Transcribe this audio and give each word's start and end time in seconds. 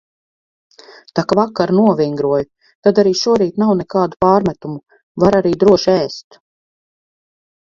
Tak 1.19 1.33
vakar 1.39 1.73
novingroju, 1.79 2.47
tad 2.87 3.01
arī 3.03 3.11
šorīt 3.21 3.61
nav 3.65 3.75
nekādu 3.83 4.19
pārmetumu– 4.27 4.83
var 5.25 5.39
arī 5.43 5.53
droši 5.65 5.93
ēst. 5.99 6.41